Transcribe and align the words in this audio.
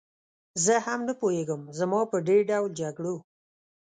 زه 0.63 0.75
هم 0.85 0.99
نه 1.07 1.13
پوهېږم، 1.21 1.61
زما 1.79 1.99
په 2.11 2.17
دې 2.27 2.37
ډول 2.49 2.71
جګړو. 2.81 3.15